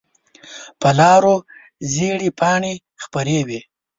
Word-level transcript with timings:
په 0.79 0.89
لارو 0.99 1.35
زېړې 1.93 2.29
پاڼې 2.39 2.73
خپرې 3.03 3.39
وي 3.47 3.59